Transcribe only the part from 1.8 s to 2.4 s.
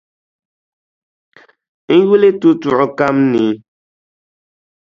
N yuli